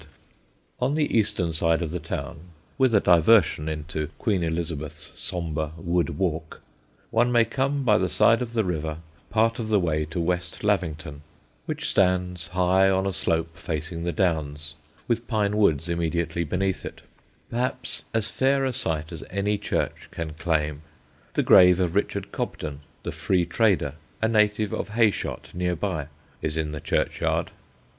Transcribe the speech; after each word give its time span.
[Sidenote: 0.01 0.15
MR. 0.15 0.15
LA 0.17 0.21
THANGUE'S 0.23 0.79
HOME] 0.79 0.89
On 0.89 0.95
the 0.95 1.17
eastern 1.19 1.53
side 1.53 1.81
of 1.83 1.91
the 1.91 1.99
town 1.99 2.37
(with 2.79 2.95
a 2.95 2.99
diversion 2.99 3.69
into 3.69 4.07
Queen 4.17 4.41
Elizabeth's 4.41 5.11
sombre 5.13 5.73
wood 5.77 6.17
walk) 6.17 6.61
one 7.11 7.31
may 7.31 7.45
come 7.45 7.83
by 7.83 7.99
the 7.99 8.09
side 8.09 8.41
of 8.41 8.53
the 8.53 8.63
river 8.63 8.97
part 9.29 9.59
of 9.59 9.67
the 9.69 9.79
way 9.79 10.03
to 10.05 10.19
West 10.19 10.63
Lavington, 10.63 11.21
which 11.67 11.87
stands 11.87 12.47
high 12.47 12.89
on 12.89 13.05
a 13.05 13.13
slope 13.13 13.55
facing 13.55 14.03
the 14.03 14.11
Downs, 14.11 14.73
with 15.07 15.27
pine 15.27 15.55
woods 15.55 15.87
immediately 15.87 16.43
beneath 16.43 16.83
it, 16.83 17.03
perhaps 17.51 18.01
as 18.11 18.27
fair 18.31 18.65
a 18.65 18.73
site 18.73 19.11
as 19.11 19.23
any 19.29 19.59
church 19.59 20.07
can 20.09 20.33
claim. 20.33 20.81
The 21.35 21.43
grave 21.43 21.79
of 21.79 21.93
Richard 21.93 22.31
Cobden, 22.31 22.79
the 23.03 23.11
Free 23.11 23.45
Trader, 23.45 23.93
a 24.19 24.27
native 24.27 24.73
of 24.73 24.89
Heyshott, 24.93 25.53
near 25.53 25.75
by, 25.75 26.07
is 26.41 26.57
in 26.57 26.71
the 26.71 26.81
churchyard. 26.81 27.51